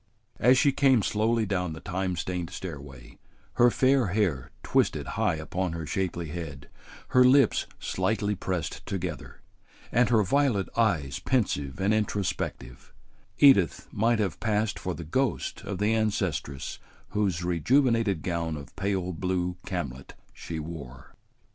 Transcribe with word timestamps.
As 0.39 0.57
she 0.57 0.71
came 0.71 1.03
slowly 1.03 1.45
down 1.45 1.73
the 1.73 1.79
time 1.79 2.15
stained 2.15 2.49
stairway, 2.49 3.19
her 3.57 3.69
fair 3.69 4.07
hair 4.07 4.49
twisted 4.63 5.09
high 5.09 5.35
upon 5.35 5.73
her 5.73 5.85
shapely 5.85 6.29
head, 6.29 6.69
her 7.09 7.23
lips 7.23 7.67
slightly 7.79 8.33
pressed 8.33 8.83
together, 8.87 9.41
and 9.91 10.09
her 10.09 10.23
violet 10.23 10.69
eyes 10.75 11.19
pensive 11.19 11.79
and 11.79 11.93
introspective, 11.93 12.91
Edith 13.37 13.87
might 13.91 14.17
have 14.17 14.39
passed 14.39 14.79
for 14.79 14.95
the 14.95 15.03
ghost 15.03 15.61
of 15.65 15.77
the 15.77 15.93
ancestress 15.93 16.79
whose 17.09 17.43
rejuvenated 17.43 18.23
gown 18.23 18.57
of 18.57 18.75
pale 18.75 19.13
blue 19.13 19.57
camlet 19.67 20.15
she 20.33 20.57
wore. 20.57 21.13